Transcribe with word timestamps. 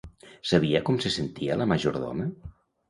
Sabia 0.51 0.81
com 0.89 0.97
se 1.05 1.13
sentia 1.19 1.61
la 1.63 1.69
majordoma? 1.75 2.31